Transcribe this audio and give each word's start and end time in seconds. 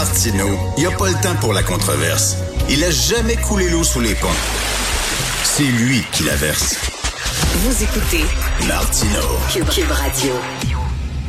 Martino, 0.00 0.48
il 0.78 0.80
n'y 0.80 0.86
a 0.86 0.96
pas 0.96 1.08
le 1.08 1.22
temps 1.22 1.38
pour 1.42 1.52
la 1.52 1.62
controverse. 1.62 2.38
Il 2.70 2.82
a 2.84 2.90
jamais 2.90 3.36
coulé 3.36 3.68
l'eau 3.68 3.84
sous 3.84 4.00
les 4.00 4.14
ponts. 4.14 4.28
C'est 5.44 5.62
lui 5.62 6.02
qui 6.10 6.22
la 6.22 6.34
verse. 6.36 6.74
Vous 7.56 7.84
écoutez 7.84 8.24
Martino. 8.66 9.20
Cube, 9.52 9.68
Cube 9.68 9.90
Radio. 9.90 10.32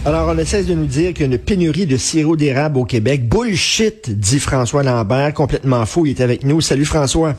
Alors, 0.05 0.29
on 0.29 0.37
essaie 0.37 0.63
de 0.63 0.73
nous 0.73 0.85
dire 0.85 1.11
qu'il 1.11 1.23
y 1.23 1.29
a 1.29 1.33
une 1.33 1.37
pénurie 1.37 1.85
de 1.85 1.97
sirop 1.97 2.37
d'érable 2.37 2.77
au 2.77 2.85
Québec. 2.85 3.27
Bullshit, 3.27 4.09
dit 4.09 4.39
François 4.39 4.83
Lambert, 4.83 5.33
complètement 5.33 5.85
faux. 5.85 6.05
Il 6.05 6.11
est 6.11 6.21
avec 6.21 6.45
nous. 6.45 6.61
Salut 6.61 6.85
François. 6.85 7.35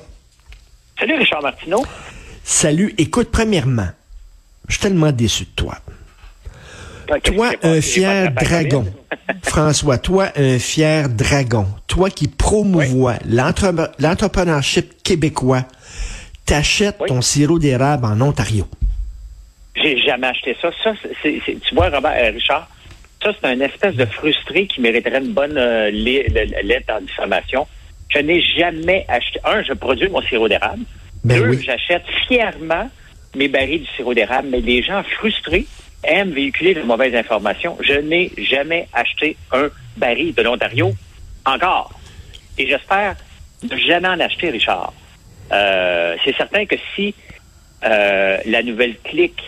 Salut 0.99 1.15
Richard 1.15 1.41
Martineau. 1.41 1.83
Salut. 2.45 2.95
Écoute, 2.99 3.31
premièrement, 3.33 3.89
je 4.69 4.75
suis 4.75 4.83
tellement 4.83 5.13
déçu 5.13 5.45
de 5.45 5.51
toi. 5.57 5.79
Toi, 7.21 7.51
un 7.63 7.81
fier 7.81 8.31
dragon. 8.33 8.87
François, 9.43 9.99
toi, 9.99 10.29
un 10.37 10.59
fier 10.59 11.09
dragon. 11.09 11.67
Toi 11.87 12.11
qui 12.11 12.29
promouvois 12.29 13.15
l'entre- 13.29 13.93
l'entrepreneurship 13.99 15.03
québécois, 15.03 15.65
t'achètes 16.47 16.97
Oui. 17.01 17.09
ton 17.09 17.21
sirop 17.21 17.59
d'érable 17.59 18.05
en 18.07 18.21
Ontario. 18.21 18.67
J'ai 19.75 19.99
jamais 19.99 20.27
acheté 20.29 20.57
ça. 20.61 20.71
Ça, 20.83 20.93
c'est, 21.23 21.41
tu 21.61 21.75
vois, 21.75 21.89
Robert, 21.91 22.13
euh, 22.17 22.31
Richard, 22.31 22.69
ça, 23.23 23.31
c'est 23.41 23.47
un 23.49 23.61
espèce 23.61 23.95
de 23.95 24.05
frustré 24.05 24.67
qui 24.67 24.81
mériterait 24.81 25.19
une 25.21 25.33
bonne 25.33 25.57
euh, 25.57 25.91
lettre 25.91 26.93
en 26.95 27.01
diffamation. 27.01 27.67
Je 28.11 28.19
n'ai 28.19 28.43
jamais 28.43 29.07
acheté. 29.09 29.41
Un, 29.45 29.63
je 29.63 29.73
produis 29.73 30.09
mon 30.11 30.21
sirop 30.23 30.49
d'érable. 30.49 30.83
Ben 31.25 31.39
Deux, 31.39 31.49
oui. 31.51 31.63
j'achète 31.65 32.03
fièrement 32.29 32.91
mes 33.35 33.49
barils 33.49 33.81
du 33.81 33.87
sirop 33.97 34.13
d'érable, 34.13 34.49
mais 34.51 34.61
les 34.61 34.83
gens 34.83 35.03
frustrés 35.19 35.67
aiment 36.05 36.33
véhiculer 36.33 36.75
de 36.75 36.83
mauvaises 36.83 37.15
informations. 37.15 37.77
Je 37.81 37.95
n'ai 37.95 38.31
jamais 38.39 38.89
acheté 38.93 39.37
un 39.53 39.69
baril 39.97 40.35
de 40.35 40.43
l'Ontario 40.43 40.93
encore. 41.45 41.93
Et 42.59 42.67
j'espère 42.67 43.17
ne 43.71 43.77
jamais 43.77 44.09
en 44.09 44.21
acheter, 44.21 44.51
Richard. 44.51 44.93
Euh, 45.53 46.17
c'est 46.25 46.37
certain 46.37 46.67
que 46.67 46.77
si 46.95 47.15
euh, 47.85 48.39
la 48.47 48.63
nouvelle 48.63 48.97
clique 49.05 49.43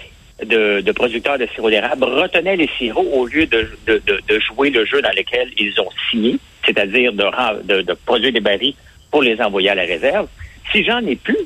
de, 0.44 0.80
de 0.80 0.92
producteurs 0.92 1.38
de 1.38 1.46
sirop 1.54 1.70
d'érable 1.70 2.04
retenait 2.04 2.56
les 2.56 2.68
sirops 2.78 3.06
au 3.12 3.26
lieu 3.26 3.46
de, 3.46 3.70
de, 3.86 4.02
de- 4.06 4.40
jouer 4.40 4.70
le 4.70 4.84
jeu 4.84 5.00
dans 5.00 5.10
lequel 5.16 5.48
ils 5.56 5.80
ont 5.80 5.88
signé, 6.10 6.38
c'est-à-dire 6.64 7.12
de 7.12 7.92
produire 8.04 8.32
des 8.32 8.40
barils 8.40 8.74
pour 9.10 9.22
les 9.22 9.40
envoyer 9.40 9.70
à 9.70 9.74
la 9.76 9.82
réserve. 9.84 10.26
Si 10.72 10.82
j'en 10.84 10.98
ai 11.06 11.14
plus, 11.16 11.38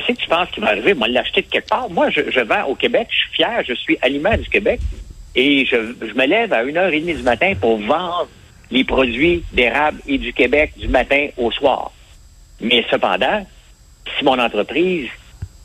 qu'est-ce 0.00 0.18
que 0.18 0.22
tu 0.22 0.28
penses 0.28 0.48
qui 0.50 0.60
va 0.60 0.68
arriver? 0.68 0.94
Moi, 0.94 1.08
l'acheter 1.08 1.42
de 1.42 1.46
quelque 1.46 1.68
part. 1.68 1.88
Moi, 1.90 2.10
je, 2.10 2.30
je 2.30 2.40
vends 2.40 2.64
au 2.64 2.74
Québec, 2.74 3.08
je 3.10 3.16
suis 3.16 3.32
fier, 3.32 3.62
je 3.66 3.74
suis 3.74 3.98
aliment 4.02 4.36
du 4.36 4.48
Québec 4.48 4.80
et 5.34 5.64
je, 5.64 5.76
je 6.00 6.14
me 6.14 6.26
lève 6.26 6.52
à 6.52 6.64
1h30 6.64 7.16
du 7.16 7.22
matin 7.22 7.52
pour 7.60 7.78
vendre 7.78 8.28
les 8.70 8.84
produits 8.84 9.42
d'érable 9.52 10.00
et 10.06 10.18
du 10.18 10.32
Québec 10.32 10.72
du 10.76 10.88
matin 10.88 11.28
au 11.36 11.50
soir. 11.50 11.92
Mais 12.60 12.84
cependant, 12.90 13.46
si 14.18 14.24
mon 14.24 14.38
entreprise 14.38 15.08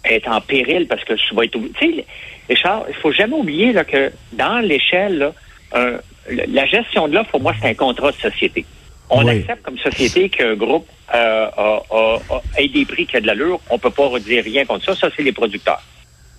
est 0.03 0.27
en 0.27 0.41
péril 0.41 0.87
parce 0.87 1.03
que 1.03 1.15
je 1.15 1.35
vais 1.35 1.45
être. 1.45 1.59
Tu 1.79 1.95
sais, 1.95 2.05
Richard, 2.49 2.85
il 2.89 2.95
faut 2.95 3.11
jamais 3.11 3.35
oublier 3.35 3.71
là, 3.71 3.83
que 3.83 4.11
dans 4.33 4.59
l'échelle, 4.59 5.31
la 5.73 6.65
gestion 6.65 7.07
de 7.07 7.15
l'offre, 7.15 7.31
pour 7.31 7.41
moi, 7.41 7.53
c'est 7.59 7.69
un 7.69 7.73
contrat 7.73 8.11
de 8.11 8.17
société. 8.17 8.65
On 9.13 9.25
Oui. 9.25 9.39
accepte 9.41 9.63
comme 9.63 9.77
société 9.77 10.29
qu'un 10.29 10.55
groupe 10.55 10.87
euh, 11.13 11.45
a, 11.57 11.81
a- 11.91 12.19
a- 12.29 12.41
ait 12.61 12.69
des 12.69 12.85
prix 12.85 13.05
qui 13.05 13.17
a 13.17 13.21
de 13.21 13.27
l'allure. 13.27 13.59
On 13.69 13.77
peut 13.77 13.89
pas 13.91 14.07
redire 14.07 14.43
rien 14.43 14.63
contre 14.65 14.85
ça. 14.85 14.95
Ça, 14.95 15.09
c'est 15.15 15.21
les 15.23 15.33
producteurs. 15.33 15.81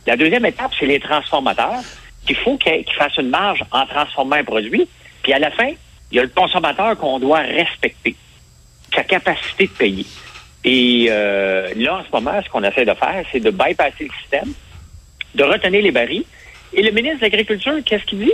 La 0.06 0.16
deuxième 0.16 0.46
étape, 0.46 0.70
c'est 0.80 0.86
les 0.86 0.98
transformateurs, 0.98 1.80
qu'il 2.26 2.36
faut 2.36 2.56
qu'ils 2.56 2.82
qu'ils 2.84 2.94
fassent 2.96 3.18
une 3.18 3.28
marge 3.28 3.62
en 3.70 3.84
transformant 3.86 4.36
un 4.36 4.44
produit. 4.44 4.88
Puis 5.22 5.32
à 5.34 5.38
la 5.38 5.50
fin, 5.50 5.68
il 6.10 6.16
y 6.16 6.18
a 6.18 6.22
le 6.22 6.28
consommateur 6.30 6.96
qu'on 6.96 7.18
doit 7.18 7.40
respecter, 7.40 8.16
sa 8.94 9.04
capacité 9.04 9.66
de 9.66 9.72
payer. 9.72 10.06
Et 10.64 11.08
euh, 11.10 11.68
là, 11.76 11.98
en 11.98 12.04
ce 12.04 12.10
moment, 12.12 12.40
ce 12.42 12.48
qu'on 12.48 12.62
essaie 12.64 12.84
de 12.86 12.94
faire, 12.94 13.24
c'est 13.30 13.40
de 13.40 13.50
bypasser 13.50 14.04
le 14.04 14.10
système, 14.22 14.52
de 15.34 15.44
retenir 15.44 15.82
les 15.82 15.90
barils. 15.90 16.24
Et 16.72 16.82
le 16.82 16.90
ministre 16.90 17.18
de 17.18 17.22
l'Agriculture, 17.24 17.74
qu'est-ce 17.84 18.04
qu'il 18.04 18.20
dit? 18.20 18.32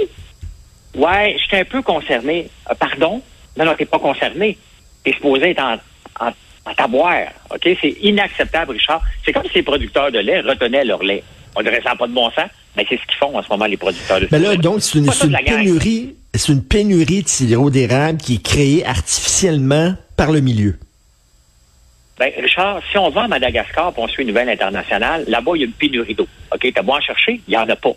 Ouais, 0.94 1.34
je 1.38 1.44
suis 1.44 1.56
un 1.56 1.64
peu 1.64 1.82
concerné. 1.82 2.48
Euh, 2.70 2.74
pardon? 2.74 3.20
Non, 3.58 3.64
non, 3.64 3.74
t'es 3.76 3.84
pas 3.86 3.98
concerné. 3.98 4.56
T'es 5.04 5.12
supposé 5.12 5.50
être 5.50 5.60
en, 5.62 5.74
en, 6.20 6.30
en 6.64 6.74
taboire. 6.74 7.28
OK? 7.50 7.68
C'est 7.80 7.96
inacceptable, 8.02 8.72
Richard. 8.72 9.02
C'est 9.24 9.32
comme 9.32 9.44
si 9.46 9.54
les 9.56 9.62
producteurs 9.62 10.12
de 10.12 10.18
lait 10.20 10.40
retenaient 10.40 10.84
leur 10.84 11.02
lait. 11.02 11.22
On 11.56 11.62
dirait 11.62 11.80
ça 11.82 11.96
pas 11.96 12.06
de 12.06 12.12
bon 12.12 12.30
sens, 12.30 12.48
mais 12.76 12.86
c'est 12.88 12.96
ce 12.96 13.06
qu'ils 13.06 13.16
font 13.18 13.36
en 13.36 13.42
ce 13.42 13.48
moment, 13.48 13.66
les 13.66 13.76
producteurs 13.76 14.20
de 14.20 14.28
Mais 14.30 14.38
là, 14.38 14.52
lait. 14.52 14.58
donc, 14.58 14.80
c'est 14.80 14.98
une, 14.98 15.10
pénurie, 15.44 16.14
c'est 16.34 16.52
une 16.52 16.62
pénurie 16.62 17.22
de 17.24 17.28
sirop 17.28 17.70
d'érable 17.70 18.18
qui 18.18 18.34
est 18.34 18.42
créée 18.42 18.86
artificiellement 18.86 19.94
par 20.16 20.30
le 20.30 20.40
milieu. 20.40 20.78
Ben, 22.18 22.32
Richard, 22.40 22.80
si 22.90 22.98
on 22.98 23.10
va 23.10 23.22
à 23.24 23.28
Madagascar 23.28 23.92
pour 23.92 24.04
on 24.04 24.08
suit 24.08 24.22
une 24.22 24.28
nouvelle 24.28 24.48
internationale, 24.50 25.24
là-bas, 25.28 25.52
il 25.54 25.60
y 25.60 25.62
a 25.62 25.66
une 25.66 25.72
pénurie 25.72 26.14
d'eau. 26.14 26.26
OK? 26.52 26.66
T'as 26.74 26.82
beau 26.82 26.92
en 26.92 27.00
chercher, 27.00 27.40
il 27.46 27.50
n'y 27.50 27.56
en 27.56 27.68
a 27.68 27.76
pas. 27.76 27.92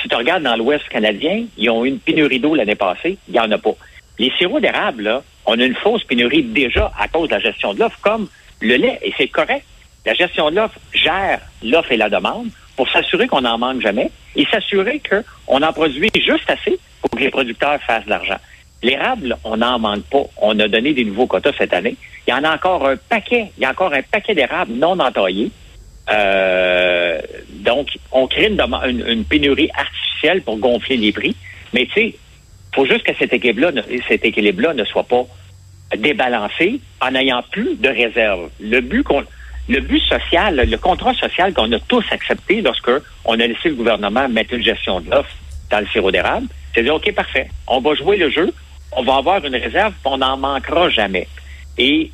Si 0.00 0.08
tu 0.08 0.14
regardes 0.14 0.44
dans 0.44 0.56
l'Ouest 0.56 0.88
canadien, 0.88 1.44
ils 1.56 1.68
ont 1.70 1.84
eu 1.84 1.88
une 1.88 1.98
pénurie 1.98 2.38
d'eau 2.38 2.54
l'année 2.54 2.76
passée, 2.76 3.18
il 3.28 3.32
n'y 3.32 3.40
en 3.40 3.50
a 3.50 3.58
pas. 3.58 3.74
Les 4.18 4.32
sirops 4.38 4.60
d'érable, 4.60 5.02
là, 5.04 5.22
on 5.46 5.58
a 5.58 5.64
une 5.64 5.74
fausse 5.76 6.04
pénurie 6.04 6.42
déjà 6.42 6.92
à 6.98 7.08
cause 7.08 7.28
de 7.28 7.34
la 7.34 7.40
gestion 7.40 7.72
de 7.74 7.80
l'offre, 7.80 7.98
comme 8.00 8.28
le 8.60 8.76
lait, 8.76 8.98
et 9.02 9.12
c'est 9.16 9.28
correct. 9.28 9.64
La 10.04 10.14
gestion 10.14 10.50
de 10.50 10.56
l'offre 10.56 10.78
gère 10.92 11.40
l'offre 11.62 11.92
et 11.92 11.96
la 11.96 12.10
demande 12.10 12.48
pour 12.76 12.88
s'assurer 12.90 13.26
qu'on 13.26 13.42
n'en 13.42 13.58
manque 13.58 13.80
jamais 13.80 14.10
et 14.36 14.46
s'assurer 14.46 15.00
qu'on 15.00 15.62
en 15.62 15.72
produit 15.72 16.10
juste 16.14 16.48
assez 16.48 16.78
pour 17.00 17.10
que 17.10 17.24
les 17.24 17.30
producteurs 17.30 17.80
fassent 17.82 18.04
de 18.04 18.10
l'argent. 18.10 18.38
L'érable, 18.82 19.36
on 19.44 19.56
n'en 19.56 19.78
manque 19.78 20.04
pas. 20.04 20.22
On 20.40 20.58
a 20.60 20.68
donné 20.68 20.92
des 20.92 21.04
nouveaux 21.04 21.26
quotas 21.26 21.52
cette 21.58 21.72
année. 21.72 21.96
Il 22.26 22.30
y 22.30 22.34
en 22.34 22.44
a 22.44 22.54
encore 22.54 22.86
un 22.86 22.96
paquet. 22.96 23.50
Il 23.56 23.62
y 23.62 23.66
a 23.66 23.70
encore 23.70 23.92
un 23.92 24.02
paquet 24.02 24.34
d'érables 24.34 24.72
non 24.72 24.98
entaillés. 25.00 25.50
Euh, 26.10 27.20
donc, 27.50 27.88
on 28.12 28.28
crée 28.28 28.46
une, 28.46 29.04
une 29.06 29.24
pénurie 29.24 29.70
artificielle 29.74 30.42
pour 30.42 30.58
gonfler 30.58 30.96
les 30.96 31.12
prix. 31.12 31.34
Mais 31.72 31.86
tu 31.86 31.92
sais, 31.94 32.14
faut 32.78 32.86
juste 32.86 33.02
que 33.04 33.12
cet 33.18 33.32
équilibre-là, 33.32 33.72
ne- 33.72 33.82
cet 34.06 34.24
équilibre-là 34.24 34.72
ne 34.72 34.84
soit 34.84 35.02
pas 35.02 35.24
débalancé 35.96 36.80
en 37.00 37.10
n'ayant 37.10 37.42
plus 37.50 37.74
de 37.74 37.88
réserve. 37.88 38.50
Le 38.60 38.80
but 38.80 39.02
qu'on, 39.02 39.24
le 39.68 39.80
but 39.80 40.00
social, 40.02 40.54
le 40.64 40.76
contrat 40.76 41.12
social 41.14 41.52
qu'on 41.52 41.72
a 41.72 41.80
tous 41.80 42.04
accepté 42.12 42.60
lorsque 42.62 42.90
on 43.24 43.32
a 43.40 43.46
laissé 43.48 43.70
le 43.70 43.74
gouvernement 43.74 44.28
mettre 44.28 44.54
une 44.54 44.62
gestion 44.62 45.00
de 45.00 45.10
l'offre 45.10 45.34
dans 45.70 45.80
le 45.80 45.86
sirop 45.88 46.12
d'érable, 46.12 46.46
c'est 46.72 46.84
dire, 46.84 46.94
OK, 46.94 47.12
parfait, 47.14 47.48
on 47.66 47.80
va 47.80 47.94
jouer 47.96 48.16
le 48.16 48.30
jeu, 48.30 48.52
on 48.92 49.02
va 49.02 49.16
avoir 49.16 49.44
une 49.44 49.56
réserve, 49.56 49.92
on 50.04 50.18
n'en 50.18 50.36
manquera 50.36 50.88
jamais. 50.88 51.26
Et 51.78 52.12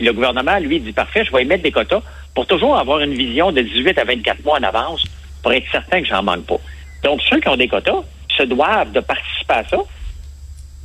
le 0.00 0.12
gouvernement, 0.12 0.58
lui, 0.58 0.80
dit, 0.80 0.92
parfait, 0.92 1.24
je 1.24 1.32
vais 1.32 1.42
émettre 1.42 1.62
des 1.62 1.72
quotas 1.72 2.02
pour 2.34 2.46
toujours 2.46 2.76
avoir 2.76 3.00
une 3.00 3.14
vision 3.14 3.52
de 3.52 3.62
18 3.62 3.96
à 3.96 4.04
24 4.04 4.44
mois 4.44 4.58
en 4.58 4.62
avance 4.64 5.02
pour 5.42 5.54
être 5.54 5.66
certain 5.72 6.02
que 6.02 6.06
j'en 6.08 6.22
manque 6.22 6.44
pas. 6.44 6.60
Donc, 7.04 7.22
ceux 7.30 7.40
qui 7.40 7.48
ont 7.48 7.56
des 7.56 7.68
quotas 7.68 8.02
se 8.36 8.42
doivent 8.44 8.92
de 8.92 9.00
participer 9.00 9.54
à 9.54 9.64
ça 9.68 9.78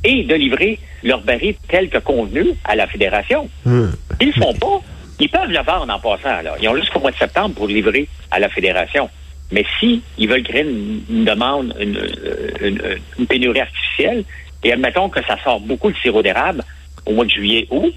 et 0.04 0.24
de 0.24 0.34
livrer 0.34 0.78
leur 1.02 1.20
baril 1.20 1.54
tel 1.68 1.88
que 1.88 1.98
convenu 1.98 2.44
à 2.64 2.74
la 2.74 2.86
fédération. 2.86 3.48
Hum. 3.66 3.92
Ils 4.20 4.28
le 4.28 4.32
font 4.32 4.54
pas. 4.54 4.80
Ils 5.20 5.28
peuvent 5.28 5.50
le 5.50 5.60
vendre 5.62 5.92
en 5.92 5.98
passant. 6.00 6.42
Là. 6.42 6.54
Ils 6.60 6.68
ont 6.68 6.76
jusqu'au 6.76 6.98
mois 7.00 7.10
de 7.12 7.16
septembre 7.16 7.54
pour 7.54 7.68
le 7.68 7.74
livrer 7.74 8.08
à 8.30 8.38
la 8.40 8.48
fédération. 8.48 9.08
Mais 9.52 9.64
si 9.78 10.02
ils 10.18 10.28
veulent 10.28 10.42
créer 10.42 10.62
une, 10.62 11.02
une 11.10 11.24
demande, 11.24 11.76
une, 11.78 11.98
une- 12.60 12.82
une 13.18 13.26
pénurie 13.26 13.60
artificielle, 13.60 14.24
et 14.64 14.72
admettons 14.72 15.08
que 15.08 15.22
ça 15.24 15.36
sort 15.44 15.60
beaucoup 15.60 15.90
de 15.92 15.96
sirop 15.98 16.22
d'érable 16.22 16.64
au 17.06 17.12
mois 17.12 17.24
de 17.26 17.30
juillet, 17.30 17.66
août, 17.70 17.94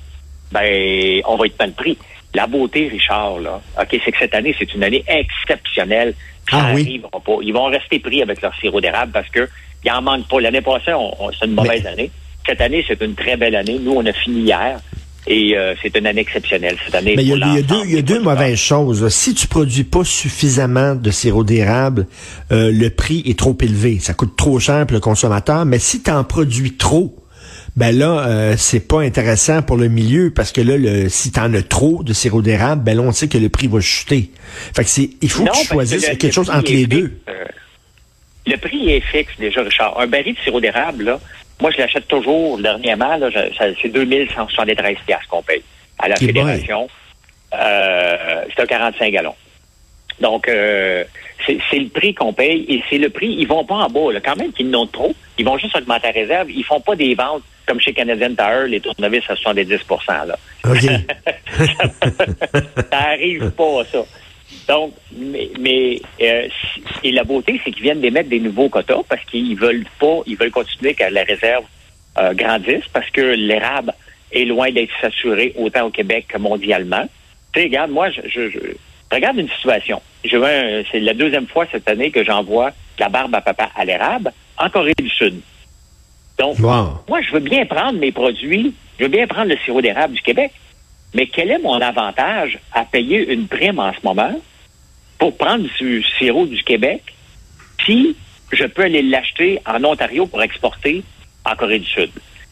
ben 0.51 1.22
on 1.25 1.38
va 1.38 1.46
être 1.48 1.58
mal 1.60 1.72
pris. 1.72 1.98
La 2.34 2.46
beauté, 2.48 2.90
Richard, 2.90 3.40
là, 3.40 3.62
OK, 3.80 3.88
c'est 4.04 4.12
que 4.12 4.18
cette 4.19 4.36
année, 4.36 4.54
c'est 4.60 4.74
une 4.74 4.84
année 4.84 5.04
exceptionnelle. 5.08 6.13
Ça 6.50 6.57
Ah 6.59 6.71
oui. 6.75 6.83
n'arrivera 6.83 7.09
pas. 7.25 7.38
Ils 7.42 7.53
vont 7.53 7.65
rester 7.65 8.00
pris 8.00 8.21
avec 8.21 8.42
leur 8.42 8.53
sirop 8.56 8.80
d'érable 8.81 9.12
parce 9.12 9.30
que 9.30 9.47
il 9.83 9.92
en 9.92 10.01
manque 10.01 10.27
pas. 10.27 10.39
L'année 10.42 10.62
passée, 10.62 10.94
on- 10.94 11.24
on- 11.25 11.31
c'est 11.31 11.45
une 11.45 11.53
mauvaise 11.53 11.86
année. 11.86 12.12
Cette 12.47 12.62
année, 12.62 12.83
c'est 12.88 13.01
une 13.01 13.15
très 13.15 13.38
belle 13.38 13.56
année. 13.56 13.80
Nous, 13.81 13.92
on 13.94 14.06
a 14.06 14.13
fini 14.13 14.42
hier. 14.42 14.80
Et 15.27 15.57
euh, 15.57 15.74
c'est 15.81 15.97
une 15.97 16.06
année 16.06 16.21
exceptionnelle 16.21 16.77
cette 16.86 16.94
année. 16.94 17.15
Mais 17.18 17.24
il 17.24 17.30
y 17.30 17.44
a, 17.44 17.57
y 17.57 17.63
deux, 17.63 17.83
y 17.88 17.97
a 17.97 18.01
deux 18.03 18.19
mauvaises 18.21 18.59
choses. 18.59 19.07
Si 19.09 19.33
tu 19.33 19.47
produis 19.47 19.83
pas 19.83 20.03
suffisamment 20.03 20.94
de 20.94 21.09
sirop 21.09 21.44
d'érable, 21.44 22.06
euh, 22.51 22.71
le 22.71 22.89
prix 22.91 23.24
est 23.25 23.39
trop 23.39 23.57
élevé. 23.59 23.98
Ça 24.00 24.13
coûte 24.13 24.36
trop 24.38 24.59
cher 24.59 24.86
pour 24.86 24.94
le 24.94 25.00
consommateur. 25.00 25.65
Mais 25.65 25.80
si 25.80 26.03
tu 26.03 26.12
en 26.12 26.24
produis 26.24 26.77
trop, 26.77 27.25
ben 27.75 27.98
là, 27.98 28.25
euh, 28.27 28.56
c'est 28.57 28.88
pas 28.88 29.01
intéressant 29.01 29.62
pour 29.62 29.75
le 29.77 29.88
milieu 29.89 30.31
parce 30.33 30.51
que 30.51 30.62
là, 30.62 30.77
le, 30.77 31.10
si 31.10 31.31
t'en 31.31 31.54
as 31.54 31.62
trop 31.62 32.04
de 32.04 32.13
sirop 32.13 32.42
d'érable, 32.42 32.83
ben 32.83 32.95
là, 32.98 33.04
on 33.04 33.12
sait 33.12 33.27
que 33.27 33.38
le 33.38 33.50
prix 33.50 33.68
va 33.68 33.81
chuter. 33.81 34.31
Fait 34.74 34.83
que 34.83 34.89
c'est, 34.89 35.10
il 35.22 35.30
faut 35.30 35.44
Non, 35.44 35.51
que 35.51 35.57
tu 35.60 35.66
choisisses 35.68 36.04
le- 36.04 36.16
quelque 36.16 36.24
le 36.27 36.31
chose 36.31 36.50
entre 36.50 36.72
les 36.72 36.77
fixe. 36.86 36.89
deux. 36.89 37.19
Euh, 37.30 37.45
le 38.48 38.57
prix 38.57 38.92
est 38.92 39.01
fixe 39.01 39.33
déjà, 39.39 39.62
Richard. 39.63 40.00
Un 40.00 40.07
baril 40.07 40.36
de 40.36 40.39
sirop 40.39 40.62
d'érable, 40.62 41.04
là, 41.04 41.19
moi, 41.62 41.72
je 41.72 41.77
l'achète 41.77 42.07
toujours 42.07 42.57
dernièrement. 42.60 43.16
Là, 43.18 43.30
c'est 43.81 43.89
2173 43.89 44.98
piastres 45.06 45.27
qu'on 45.27 45.42
paye 45.42 45.63
à 46.00 46.07
la 46.10 46.16
Fédération. 46.18 46.88
Euh, 47.54 48.42
c'est 48.56 48.62
un 48.62 48.66
45 48.66 49.12
gallons. 49.12 49.36
Donc, 50.22 50.48
euh, 50.48 51.04
c'est 51.45 51.57
c'est 51.69 51.80
le 51.80 51.89
prix 51.89 52.13
qu'on 52.13 52.33
paye 52.33 52.66
et 52.69 52.81
c'est 52.89 52.98
le 52.98 53.10
prix. 53.10 53.33
Ils 53.38 53.48
vont 53.48 53.66
pas 53.66 53.75
en 53.75 53.89
bas. 53.89 54.12
Là. 54.13 54.19
Quand 54.24 54.36
même 54.38 54.51
qu'ils 54.54 54.69
n'ont 54.69 54.88
trop, 54.88 55.13
ils 55.38 55.45
vont 55.45 55.57
juste 55.57 55.75
augmenter 55.75 56.07
la 56.07 56.13
réserve. 56.13 56.50
Ils 56.51 56.63
font 56.63 56.80
pas 56.81 56.95
des 56.95 57.16
ventes 57.16 57.44
comme 57.65 57.79
chez 57.81 57.94
Canadian 57.94 58.35
Tire, 58.35 58.67
les 58.67 58.79
tournevis 58.79 59.23
à 59.29 59.35
70 59.35 59.69
là. 60.27 60.38
OK. 60.67 60.79
ça 62.91 62.97
arrive 63.00 63.51
pas, 63.51 63.83
ça. 63.91 64.00
Donc, 64.67 64.94
mais, 65.15 65.50
mais 65.59 66.00
euh, 66.21 66.47
et 67.03 67.12
la 67.12 67.23
beauté, 67.23 67.59
c'est 67.63 67.71
qu'ils 67.71 67.83
viennent 67.83 68.01
d'émettre 68.01 68.29
des 68.29 68.39
nouveaux 68.39 68.69
quotas 68.69 69.01
parce 69.09 69.23
qu'ils 69.25 69.56
veulent 69.56 69.85
pas, 70.00 70.19
ils 70.25 70.38
veulent 70.38 70.51
continuer 70.51 70.94
que 70.94 71.03
la 71.03 71.23
réserve 71.23 71.65
euh, 72.17 72.33
grandisse 72.33 72.85
parce 72.94 73.09
que 73.09 73.21
l'érable 73.21 73.94
est 74.31 74.45
loin 74.45 74.71
d'être 74.71 74.91
saturé 75.01 75.53
autant 75.57 75.85
au 75.85 75.89
Québec 75.89 76.25
que 76.29 76.38
mondialement. 76.38 77.07
Tu 77.53 77.59
sais, 77.62 77.65
regarde, 77.67 77.91
moi, 77.91 78.09
je, 78.12 78.21
je, 78.27 78.50
je- 78.50 78.59
regarde 79.12 79.38
une 79.38 79.50
situation. 79.50 80.01
Je 80.23 80.38
un- 80.38 80.83
c'est 80.91 81.00
la 81.00 81.13
deuxième 81.13 81.47
fois 81.47 81.65
cette 81.71 81.88
année 81.89 82.12
que 82.12 82.23
j'envoie 82.23 82.71
la 83.00 83.09
barbe 83.09 83.35
à 83.35 83.41
papa 83.41 83.69
à 83.75 83.85
l'érable 83.85 84.31
en 84.57 84.69
Corée 84.69 84.94
du 84.97 85.09
Sud. 85.09 85.39
Donc, 86.38 86.60
Wow. 86.60 87.00
moi, 87.08 87.22
je 87.22 87.32
veux 87.32 87.40
bien 87.40 87.66
prendre 87.66 87.98
mes 88.00 88.12
produits, 88.12 88.74
je 89.00 89.04
veux 89.06 89.10
bien 89.10 89.28
prendre 89.28 89.50
le 89.50 89.58
sirop 89.64 89.82
d'érable 89.82 90.14
du 90.16 90.22
Québec, 90.22 90.52
mais 91.14 91.28
quel 91.28 91.50
est 91.52 91.60
mon 91.60 91.80
avantage 91.80 92.60
à 92.74 92.84
payer 92.84 93.32
une 93.32 93.48
prime 93.48 93.80
en 93.80 93.94
ce 93.94 94.00
moment 94.04 94.34
pour 95.18 95.38
prendre 95.38 95.66
du 95.80 96.04
sirop 96.18 96.46
du 96.46 96.62
Québec 96.64 97.02
si 97.86 98.16
je 98.52 98.66
peux 98.66 98.84
aller 98.84 99.02
l'acheter 99.02 99.60
en 99.66 99.84
Ontario 99.84 100.26
pour 100.28 100.42
exporter 100.44 101.04
en 101.46 101.56
Corée 101.56 101.80
du 101.80 101.86
Sud? 101.86 102.12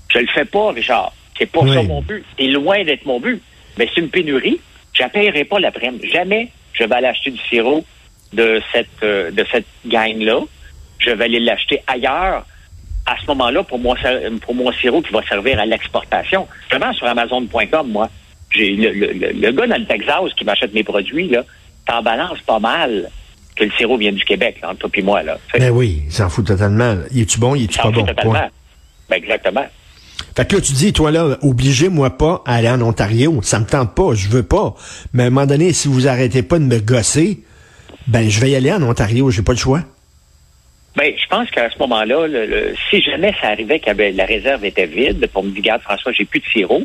Je 0.10 0.20
le 0.20 0.28
fais 0.28 0.46
pas, 0.46 0.72
Richard. 0.72 1.14
C'est 1.38 1.48
pas 1.52 1.62
Oui. 1.62 1.74
ça 1.74 1.84
mon 1.84 2.02
but. 2.02 2.24
C'est 2.38 2.48
loin 2.48 2.84
d'être 2.84 3.06
mon 3.06 3.20
but. 3.20 3.42
Mais 3.78 3.90
c'est 3.94 4.02
une 4.02 4.10
pénurie. 4.10 4.60
Je 4.94 5.04
ne 5.04 5.10
paierai 5.10 5.44
pas 5.46 5.60
la 5.60 5.72
prime. 5.72 6.00
Jamais 6.04 6.50
je 6.74 6.84
vais 6.84 6.96
aller 6.96 7.08
acheter 7.08 7.32
du 7.32 7.40
sirop 7.50 7.84
de 8.32 8.62
cette, 8.72 8.88
euh, 9.04 9.32
de 9.32 9.44
cette 9.52 9.66
gang-là. 9.86 10.40
Je 11.00 11.10
vais 11.10 11.26
aller 11.26 11.40
l'acheter 11.40 11.82
ailleurs 11.88 12.46
à 13.06 13.16
ce 13.22 13.26
moment-là 13.28 13.64
pour 13.64 13.80
mon, 13.80 13.96
pour 14.42 14.56
mon 14.56 14.72
sirop 14.72 15.02
qui 15.02 15.12
va 15.14 15.22
servir 15.28 15.60
à 15.60 15.66
l'exportation. 15.66 16.48
Justement, 16.62 16.94
sur 16.94 17.08
Amazon.com, 17.08 17.88
moi, 17.90 18.10
j'ai 18.52 18.76
le, 18.76 18.92
le, 18.92 19.32
le- 19.34 19.52
gars 19.52 19.68
dans 19.68 19.78
le 19.78 19.86
Texas 19.86 20.34
qui 20.38 20.46
m'achète 20.46 20.74
mes 20.74 20.84
produits, 20.84 21.28
là, 21.30 21.44
t'en 21.86 22.02
balance 22.02 22.40
pas 22.46 22.60
mal 22.60 23.10
que 23.56 23.66
le 23.66 23.72
sirop 23.72 23.98
vient 23.98 24.12
du 24.14 24.24
Québec, 24.24 24.58
là, 24.62 24.70
entre 24.72 24.80
toi 24.88 24.90
et 24.96 25.02
moi. 25.02 25.24
Là. 25.24 25.38
Ben 25.60 25.70
oui, 25.72 26.04
il 26.08 26.12
s'en 26.12 26.30
fout 26.30 26.46
totalement. 26.46 26.96
Il 27.12 27.22
est-tu 27.22 27.40
bon, 27.40 27.56
il 27.56 27.66
est-tu 27.66 27.78
pas 27.78 27.92
bon? 27.92 28.06
totalement. 28.06 28.32
Point. 28.32 28.50
Ben, 29.10 29.16
exactement. 29.18 29.66
Fait 30.36 30.48
que 30.48 30.56
là, 30.56 30.62
tu 30.62 30.74
dis, 30.74 30.94
toi 30.94 31.12
là, 31.12 31.38
obligez-moi 31.42 32.18
pas 32.18 32.42
à 32.46 32.56
aller 32.56 32.70
en 32.70 32.82
Ontario. 32.82 33.40
Ça 33.44 33.60
me 33.60 33.66
tente 33.66 33.94
pas, 33.94 34.14
je 34.16 34.30
veux 34.30 34.44
pas. 34.44 34.74
Mais 35.14 35.24
à 35.24 35.26
un 35.28 35.30
moment 35.30 35.46
donné, 35.46 35.74
si 35.74 35.88
vous 35.88 36.08
arrêtez 36.08 36.42
pas 36.42 36.58
de 36.58 36.64
me 36.64 36.80
gosser, 36.80 37.44
ben 38.08 38.30
je 38.30 38.40
vais 38.40 38.52
y 38.52 38.56
aller 38.56 38.72
en 38.72 38.82
Ontario, 38.84 39.30
j'ai 39.30 39.42
pas 39.44 39.52
le 39.54 39.58
choix. 39.60 39.82
Ben, 40.96 41.12
je 41.18 41.28
pense 41.28 41.50
qu'à 41.50 41.70
ce 41.72 41.78
moment-là, 41.80 42.28
le- 42.28 42.46
le- 42.46 42.76
si 42.90 43.02
jamais 43.02 43.34
ça 43.42 43.48
arrivait 43.50 43.80
que 43.80 43.90
la 43.90 44.26
réserve 44.26 44.64
était 44.64 44.86
vide, 44.86 45.28
pour 45.34 45.44
me 45.44 45.50
dire, 45.50 45.58
regarde, 45.64 45.82
François, 45.82 46.12
j'ai 46.12 46.26
plus 46.26 46.40
de 46.40 46.46
sirop, 46.46 46.84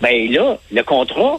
ben 0.00 0.30
là, 0.30 0.56
le 0.70 0.82
contrat 0.82 1.38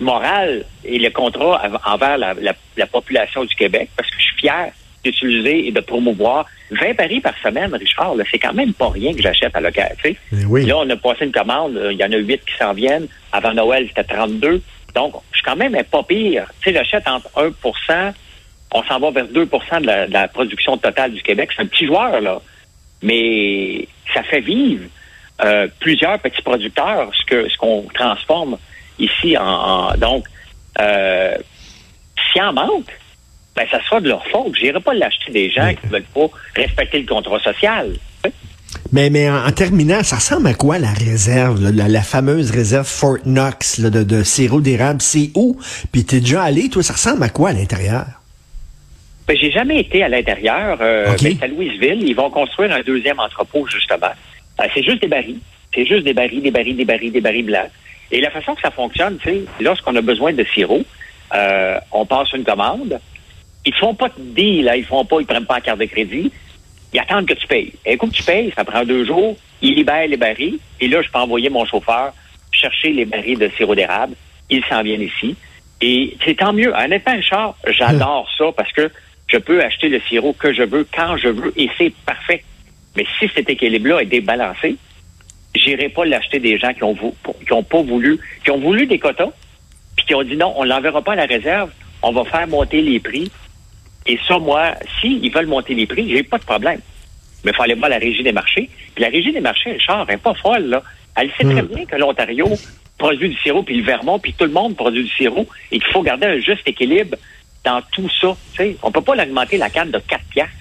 moral 0.00 0.64
et 0.84 0.98
le 0.98 1.10
contrat 1.10 1.60
envers 1.84 2.16
la, 2.18 2.34
la- 2.34 2.54
la 2.76 2.86
population 2.86 3.44
du 3.44 3.54
Québec, 3.54 3.90
parce 3.96 4.08
que 4.10 4.16
je 4.18 4.22
suis 4.22 4.36
fier 4.38 4.70
d'utiliser 5.04 5.68
et 5.68 5.72
de 5.72 5.80
promouvoir 5.80 6.46
20 6.70 6.94
paris 6.96 7.20
par 7.20 7.34
semaine, 7.42 7.74
Richard, 7.74 8.14
c'est 8.30 8.38
quand 8.38 8.52
même 8.52 8.72
pas 8.74 8.88
rien 8.90 9.14
que 9.14 9.22
j'achète 9.22 9.54
à 9.54 9.60
local. 9.60 9.94
Ben 10.04 10.14
oui. 10.48 10.66
Là, 10.66 10.78
on 10.78 10.88
a 10.90 10.96
passé 10.96 11.24
une 11.24 11.32
commande, 11.32 11.78
il 11.92 11.96
y 11.98 12.04
en 12.04 12.12
a 12.12 12.16
8 12.16 12.40
qui 12.44 12.56
s'en 12.58 12.72
viennent. 12.72 13.06
Avant 13.32 13.52
Noël, 13.54 13.86
c'était 13.88 14.04
32. 14.04 14.62
Donc, 14.94 15.14
je 15.32 15.38
suis 15.38 15.44
quand 15.44 15.56
même 15.56 15.76
pas 15.90 16.02
pire. 16.02 16.46
Tu 16.62 16.70
sais, 16.70 16.76
j'achète 16.76 17.06
entre 17.08 17.28
1 17.36 17.50
on 18.74 18.82
s'en 18.84 18.98
va 19.00 19.10
vers 19.10 19.26
2 19.28 19.44
de 19.46 19.86
la, 19.86 20.06
de 20.06 20.12
la 20.12 20.28
production 20.28 20.76
totale 20.76 21.12
du 21.12 21.22
Québec. 21.22 21.50
C'est 21.56 21.62
un 21.62 21.66
petit 21.66 21.86
joueur, 21.86 22.20
là. 22.20 22.40
Mais 23.02 23.86
ça 24.12 24.22
fait 24.24 24.40
vivre 24.40 24.84
euh, 25.44 25.68
plusieurs 25.80 26.18
petits 26.18 26.42
producteurs, 26.42 27.10
ce 27.18 27.24
que 27.26 27.48
ce 27.48 27.56
qu'on 27.56 27.86
transforme 27.94 28.58
ici 28.98 29.36
en, 29.38 29.44
en- 29.44 29.94
donc 29.96 30.24
euh, 30.80 31.34
s'il 32.32 32.42
en 32.42 32.52
manque, 32.52 32.90
ben 33.54 33.66
ça 33.70 33.80
sera 33.84 34.00
de 34.00 34.08
leur 34.08 34.26
faute. 34.28 34.54
Je 34.58 34.64
n'irai 34.64 34.80
pas 34.80 34.94
l'acheter 34.94 35.30
des 35.32 35.50
gens 35.50 35.70
qui 35.74 35.86
ne 35.86 35.92
veulent 35.92 36.02
pas 36.14 36.26
respecter 36.56 37.00
le 37.00 37.06
contrat 37.06 37.38
social. 37.40 37.92
Mais, 38.92 39.10
mais 39.10 39.30
en, 39.30 39.46
en 39.46 39.50
terminant, 39.52 40.02
ça 40.02 40.16
ressemble 40.16 40.46
à 40.48 40.54
quoi 40.54 40.78
la 40.78 40.92
réserve, 40.92 41.62
là, 41.62 41.70
la, 41.72 41.88
la 41.88 42.02
fameuse 42.02 42.50
réserve 42.50 42.86
Fort 42.86 43.18
Knox 43.24 43.78
là, 43.78 43.90
de, 43.90 44.02
de 44.02 44.22
sirop 44.22 44.60
d'érable? 44.60 45.00
C'est 45.00 45.30
où? 45.34 45.58
Puis 45.92 46.04
t'es 46.04 46.20
déjà 46.20 46.42
allé, 46.42 46.68
toi, 46.68 46.82
ça 46.82 46.94
ressemble 46.94 47.22
à 47.22 47.28
quoi 47.28 47.50
à 47.50 47.52
l'intérieur? 47.52 48.06
Ben, 49.28 49.36
j'ai 49.36 49.50
jamais 49.50 49.80
été 49.80 50.02
à 50.02 50.08
l'intérieur. 50.08 50.78
Euh, 50.80 51.12
OK. 51.12 51.22
ben, 51.22 51.36
c'est 51.38 51.44
à 51.44 51.48
Louisville. 51.48 52.02
Ils 52.02 52.14
vont 52.14 52.30
construire 52.30 52.72
un 52.72 52.80
deuxième 52.80 53.20
entrepôt, 53.20 53.66
justement. 53.66 54.06
Euh, 54.58 54.64
c'est 54.74 54.82
juste 54.82 55.02
des 55.02 55.08
barils. 55.08 55.38
C'est 55.74 55.84
juste 55.84 56.04
des 56.04 56.14
barils, 56.14 56.40
des 56.40 56.50
barils, 56.50 56.74
des 56.74 56.86
barils, 56.86 57.12
des 57.12 57.20
barils 57.20 57.44
blancs. 57.44 57.70
Et 58.10 58.22
la 58.22 58.30
façon 58.30 58.54
que 58.54 58.62
ça 58.62 58.70
fonctionne, 58.70 59.18
sais, 59.22 59.42
lorsqu'on 59.60 59.94
a 59.96 60.00
besoin 60.00 60.32
de 60.32 60.42
sirop, 60.44 60.82
euh, 61.34 61.78
on 61.92 62.06
passe 62.06 62.32
une 62.32 62.42
commande. 62.42 62.98
Ils 63.66 63.74
font 63.74 63.94
pas 63.94 64.08
de 64.08 64.14
deal, 64.18 64.64
là. 64.64 64.76
Ils 64.78 64.84
font 64.84 65.04
pas, 65.04 65.20
ils 65.20 65.26
prennent 65.26 65.44
pas 65.44 65.56
la 65.56 65.60
carte 65.60 65.80
de 65.80 65.84
crédit. 65.84 66.32
Ils 66.94 67.00
attendent 67.00 67.26
que 67.26 67.34
tu 67.34 67.46
payes. 67.46 67.74
Et 67.84 67.98
coup 67.98 68.06
que 68.06 68.14
tu 68.14 68.22
payes, 68.22 68.50
ça 68.56 68.64
prend 68.64 68.82
deux 68.82 69.04
jours. 69.04 69.36
Ils 69.60 69.74
libèrent 69.74 70.08
les 70.08 70.16
barils. 70.16 70.58
Et 70.80 70.88
là, 70.88 71.02
je 71.02 71.10
peux 71.10 71.18
envoyer 71.18 71.50
mon 71.50 71.66
chauffeur 71.66 72.14
chercher 72.50 72.92
les 72.92 73.04
barils 73.04 73.38
de 73.38 73.50
sirop 73.58 73.74
d'érable. 73.74 74.14
Ils 74.48 74.64
s'en 74.64 74.82
viennent 74.82 75.02
ici. 75.02 75.36
Et 75.82 76.16
c'est 76.24 76.38
tant 76.38 76.54
mieux. 76.54 76.72
Honnêtement, 76.74 77.12
Richard, 77.14 77.56
j'adore 77.66 78.26
ça 78.38 78.46
parce 78.56 78.72
que 78.72 78.90
je 79.28 79.36
peux 79.38 79.62
acheter 79.62 79.88
le 79.88 80.00
sirop 80.08 80.32
que 80.32 80.52
je 80.52 80.62
veux, 80.62 80.86
quand 80.94 81.16
je 81.16 81.28
veux, 81.28 81.52
et 81.56 81.68
c'est 81.78 81.92
parfait. 82.06 82.42
Mais 82.96 83.04
si 83.18 83.28
cet 83.34 83.48
équilibre-là 83.48 84.00
est 84.00 84.06
débalancé, 84.06 84.76
j'irai 85.54 85.88
pas 85.88 86.04
l'acheter 86.04 86.38
des 86.40 86.58
gens 86.58 86.72
qui 86.72 86.82
ont, 86.84 86.94
vou- 86.94 87.14
qui 87.46 87.52
ont 87.52 87.62
pas 87.62 87.82
voulu, 87.82 88.18
qui 88.44 88.50
ont 88.50 88.58
voulu 88.58 88.86
des 88.86 88.98
quotas, 88.98 89.30
puis 89.96 90.06
qui 90.06 90.14
ont 90.14 90.22
dit 90.22 90.36
non, 90.36 90.52
on 90.56 90.64
l'enverra 90.64 91.02
pas 91.02 91.12
à 91.12 91.16
la 91.16 91.26
réserve, 91.26 91.70
on 92.02 92.12
va 92.12 92.24
faire 92.24 92.46
monter 92.48 92.80
les 92.80 93.00
prix. 93.00 93.30
Et 94.06 94.18
ça, 94.26 94.38
moi, 94.38 94.72
s'ils 95.00 95.30
veulent 95.30 95.46
monter 95.46 95.74
les 95.74 95.86
prix, 95.86 96.08
j'ai 96.08 96.22
pas 96.22 96.38
de 96.38 96.44
problème. 96.44 96.80
Mais 97.44 97.50
il 97.50 97.54
faut 97.54 97.62
aller 97.62 97.74
voir 97.74 97.90
la 97.90 97.98
régie 97.98 98.22
des 98.22 98.32
marchés. 98.32 98.70
Puis 98.94 99.04
la 99.04 99.10
régie 99.10 99.32
des 99.32 99.40
marchés, 99.40 99.72
Richard, 99.72 100.06
elle 100.08 100.14
n'est 100.14 100.20
pas 100.20 100.34
folle, 100.34 100.64
là. 100.66 100.82
Elle 101.16 101.30
sait 101.36 101.44
très 101.44 101.62
bien 101.62 101.84
que 101.84 101.96
l'Ontario 101.96 102.48
produit 102.96 103.28
du 103.28 103.36
sirop, 103.36 103.62
puis 103.62 103.76
le 103.76 103.82
Vermont, 103.82 104.18
puis 104.18 104.32
tout 104.32 104.44
le 104.44 104.50
monde 104.52 104.76
produit 104.76 105.02
du 105.04 105.10
sirop, 105.10 105.46
et 105.70 105.78
qu'il 105.78 105.92
faut 105.92 106.02
garder 106.02 106.26
un 106.26 106.38
juste 106.40 106.66
équilibre 106.66 107.16
dans 107.64 107.82
tout 107.92 108.08
ça. 108.20 108.36
Tu 108.52 108.56
sais, 108.56 108.76
on 108.82 108.90
peut 108.90 109.02
pas 109.02 109.14
l'augmenter 109.14 109.58
la 109.58 109.70
canne 109.70 109.90
de 109.90 109.98
4 109.98 110.24
piastres 110.30 110.52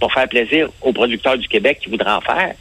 pour 0.00 0.12
faire 0.12 0.28
plaisir 0.28 0.68
aux 0.80 0.92
producteurs 0.92 1.38
du 1.38 1.48
Québec 1.48 1.78
qui 1.82 1.90
voudraient 1.90 2.12
en 2.12 2.20
faire. 2.20 2.54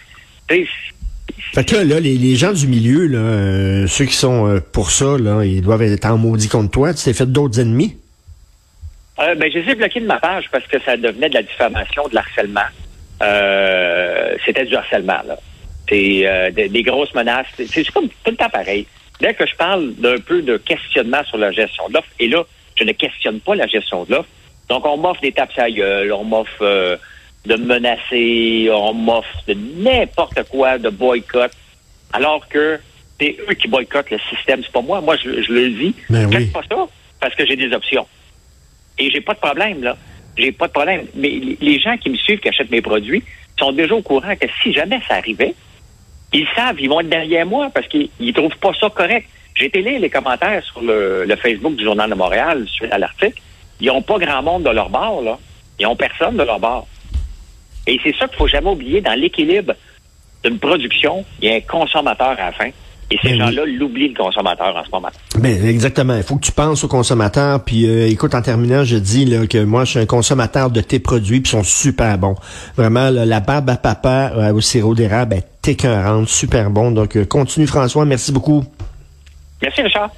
Fait 1.53 1.63
que 1.63 1.75
là, 1.75 1.83
là, 1.83 1.99
les, 1.99 2.17
les 2.17 2.35
gens 2.35 2.53
du 2.53 2.67
milieu, 2.67 3.07
là, 3.07 3.17
euh, 3.17 3.87
ceux 3.87 4.05
qui 4.05 4.15
sont 4.15 4.47
euh, 4.47 4.59
pour 4.59 4.91
ça, 4.91 5.17
là, 5.17 5.43
ils 5.43 5.61
doivent 5.61 5.81
être 5.81 6.05
en 6.05 6.17
maudit 6.17 6.47
contre 6.47 6.71
toi. 6.71 6.93
Tu 6.93 7.03
t'es 7.03 7.13
fait 7.13 7.31
d'autres 7.31 7.59
ennemis? 7.59 7.97
Euh, 9.19 9.35
ben, 9.35 9.51
je 9.51 9.59
les 9.59 9.71
ai 9.71 9.75
bloqués 9.75 9.99
de 9.99 10.05
ma 10.05 10.19
page 10.19 10.45
parce 10.51 10.65
que 10.67 10.79
ça 10.81 10.97
devenait 10.97 11.29
de 11.29 11.35
la 11.35 11.43
diffamation, 11.43 12.07
de 12.07 12.15
l'harcèlement. 12.15 12.61
C'était 14.45 14.65
du 14.65 14.75
harcèlement, 14.75 15.21
là. 15.25 15.37
C'est 15.87 16.51
des, 16.55 16.69
des 16.69 16.83
grosses 16.83 17.13
menaces. 17.13 17.45
C'est 17.55 17.67
c'est 17.67 17.89
comme 17.91 18.07
tout 18.07 18.31
le 18.31 18.35
temps 18.35 18.49
pareil. 18.49 18.85
Dès 19.21 19.33
que 19.33 19.45
je 19.45 19.55
parle 19.55 19.93
d'un 19.95 20.17
peu 20.17 20.41
de 20.41 20.57
questionnement 20.57 21.23
sur 21.25 21.37
la 21.37 21.51
gestion 21.51 21.87
de 21.87 21.93
l'offre, 21.93 22.09
et 22.19 22.27
là, 22.27 22.43
je 22.75 22.83
ne 22.83 22.91
questionne 22.91 23.39
pas 23.39 23.55
la 23.55 23.67
gestion 23.67 24.03
de 24.05 24.11
l'offre. 24.13 24.29
Donc, 24.69 24.85
on 24.85 24.97
m'offre 24.97 25.21
des 25.21 25.31
tapes 25.31 25.51
à 25.57 25.69
gueule, 25.69 26.11
on 26.13 26.23
m'offre 26.23 26.61
euh, 26.61 26.95
de 27.45 27.55
me 27.55 27.65
menacer, 27.65 28.69
on 28.71 28.93
m'offre 28.93 29.27
de 29.47 29.53
n'importe 29.53 30.43
quoi, 30.49 30.77
de 30.77 30.89
boycott, 30.89 31.51
alors 32.13 32.47
que 32.47 32.79
c'est 33.19 33.37
eux 33.49 33.53
qui 33.53 33.67
boycottent 33.67 34.11
le 34.11 34.19
système, 34.29 34.61
c'est 34.63 34.71
pas 34.71 34.81
moi. 34.81 35.01
Moi, 35.01 35.15
je, 35.23 35.41
je 35.43 35.51
le 35.51 35.69
dis. 35.69 35.95
Ben 36.09 36.25
oui. 36.27 36.33
Faites 36.35 36.53
pas 36.53 36.61
ça 36.69 36.87
parce 37.19 37.35
que 37.35 37.45
j'ai 37.45 37.55
des 37.55 37.71
options. 37.73 38.07
Et 38.97 39.09
j'ai 39.11 39.21
pas 39.21 39.33
de 39.33 39.39
problème, 39.39 39.83
là. 39.83 39.97
J'ai 40.37 40.51
pas 40.51 40.67
de 40.67 40.73
problème. 40.73 41.05
Mais 41.15 41.29
les- 41.61 41.79
gens 41.79 41.95
qui 41.97 42.09
me 42.09 42.15
suivent, 42.17 42.39
qui 42.39 42.49
achètent 42.49 42.71
mes 42.71 42.81
produits, 42.81 43.23
sont 43.59 43.71
déjà 43.71 43.93
au 43.95 44.01
courant 44.01 44.35
que 44.35 44.47
si 44.61 44.73
jamais 44.73 44.99
ça 45.07 45.15
arrivait, 45.15 45.53
ils 46.33 46.47
savent, 46.55 46.79
ils 46.79 46.89
vont 46.89 47.01
être 47.01 47.09
derrière 47.09 47.45
moi 47.45 47.69
parce 47.73 47.87
qu'ils 47.87 48.09
ils 48.19 48.33
trouvent 48.33 48.57
pas 48.57 48.71
ça 48.79 48.89
correct. 48.89 49.27
J'ai 49.55 49.65
été 49.65 49.81
lire 49.81 49.99
les 49.99 50.09
commentaires 50.09 50.63
sur 50.63 50.81
le, 50.81 51.25
le 51.25 51.35
Facebook 51.35 51.75
du 51.75 51.83
Journal 51.83 52.09
de 52.09 52.15
Montréal 52.15 52.65
suite 52.67 52.91
à 52.91 52.97
l'article. 52.97 53.39
Ils 53.79 53.91
ont 53.91 54.01
pas 54.01 54.17
grand 54.17 54.41
monde 54.41 54.63
de 54.63 54.69
leur 54.69 54.89
bord, 54.89 55.21
là. 55.21 55.37
Ils 55.79 55.87
ont 55.87 55.95
personne 55.95 56.37
de 56.37 56.43
leur 56.43 56.59
bord. 56.59 56.87
Et 57.87 57.99
c'est 58.03 58.15
ça 58.17 58.27
qu'il 58.27 58.37
faut 58.37 58.47
jamais 58.47 58.69
oublier 58.69 59.01
dans 59.01 59.19
l'équilibre 59.19 59.73
d'une 60.43 60.59
production, 60.59 61.23
il 61.41 61.49
y 61.49 61.51
a 61.51 61.55
un 61.55 61.61
consommateur 61.61 62.31
à 62.31 62.45
la 62.45 62.51
fin. 62.51 62.69
Et 63.11 63.17
ces 63.21 63.29
Ben 63.29 63.39
gens-là 63.39 63.65
l'oublient, 63.65 64.09
le 64.09 64.15
consommateur, 64.15 64.75
en 64.75 64.83
ce 64.83 64.89
moment. 64.89 65.09
Ben, 65.37 65.67
exactement. 65.67 66.15
Il 66.15 66.23
faut 66.23 66.35
que 66.37 66.45
tu 66.45 66.51
penses 66.51 66.83
aux 66.83 66.87
consommateurs. 66.87 67.63
Puis, 67.63 67.85
euh, 67.85 68.07
écoute, 68.07 68.33
en 68.33 68.41
terminant, 68.41 68.83
je 68.83 68.97
dis 68.97 69.25
là, 69.25 69.45
que 69.45 69.63
moi, 69.63 69.83
je 69.85 69.91
suis 69.91 69.99
un 69.99 70.05
consommateur 70.05 70.71
de 70.71 70.81
tes 70.81 70.99
produits, 70.99 71.41
puis 71.41 71.51
ils 71.51 71.57
sont 71.57 71.63
super 71.63 72.17
bons. 72.17 72.35
Vraiment, 72.75 73.09
là, 73.09 73.25
la 73.25 73.39
barbe 73.39 73.69
à 73.69 73.75
papa 73.75 74.31
euh, 74.35 74.53
au 74.53 74.61
sirop 74.61 74.95
d'érable 74.95 75.35
est 75.35 75.67
écœurante, 75.67 76.27
super 76.27 76.69
bon. 76.69 76.91
Donc, 76.91 77.15
euh, 77.15 77.25
continue, 77.25 77.67
François. 77.67 78.05
Merci 78.05 78.31
beaucoup. 78.31 78.63
Merci, 79.63 79.81
Richard. 79.81 80.11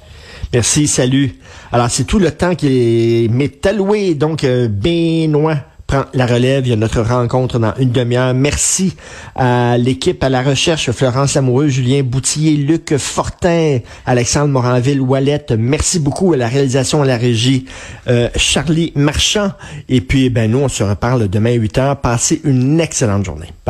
Merci, 0.52 0.86
salut. 0.88 1.36
Alors, 1.70 1.88
c'est 1.88 2.04
tout 2.04 2.18
le 2.18 2.32
temps 2.32 2.54
qui 2.54 3.28
m'est 3.30 3.64
alloué. 3.64 4.14
Donc, 4.14 4.42
euh, 4.42 4.68
Benoît 4.68 5.56
prend 5.86 6.04
la 6.14 6.26
relève. 6.26 6.66
Il 6.66 6.70
y 6.70 6.72
a 6.72 6.76
notre 6.76 7.00
rencontre 7.00 7.60
dans 7.60 7.72
une 7.78 7.90
demi-heure. 7.90 8.34
Merci 8.34 8.96
à 9.36 9.78
l'équipe 9.78 10.22
à 10.24 10.28
la 10.28 10.42
recherche, 10.42 10.90
Florence 10.90 11.34
Lamoureux, 11.34 11.68
Julien 11.68 12.02
Boutillier, 12.02 12.56
Luc 12.56 12.96
Fortin, 12.96 13.78
Alexandre 14.04 14.48
Moranville, 14.48 15.00
Wallet. 15.00 15.46
Merci 15.56 16.00
beaucoup 16.00 16.32
à 16.32 16.36
la 16.36 16.48
réalisation, 16.48 17.02
à 17.02 17.06
la 17.06 17.16
régie, 17.16 17.66
euh, 18.08 18.28
Charlie 18.34 18.92
Marchand. 18.96 19.52
Et 19.88 20.00
puis, 20.00 20.28
ben, 20.28 20.50
nous, 20.50 20.58
on 20.58 20.68
se 20.68 20.82
reparle 20.82 21.28
demain 21.28 21.50
à 21.50 21.54
8 21.54 21.78
heures. 21.78 22.00
Passez 22.00 22.40
une 22.44 22.80
excellente 22.80 23.24
journée. 23.24 23.56